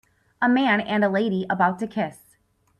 [0.41, 2.35] a man and a lady about to kiss